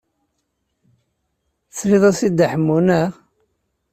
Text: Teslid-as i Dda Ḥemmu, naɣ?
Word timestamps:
Teslid-as 1.69 2.19
i 2.27 2.29
Dda 2.31 2.45
Ḥemmu, 2.51 2.77
naɣ? 2.85 3.11